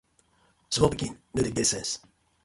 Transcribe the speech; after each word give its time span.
Small 0.73 0.91
pikin 0.93 1.11
no 1.33 1.39
dey 1.43 1.53
get 1.57 1.71
sense. 1.73 1.93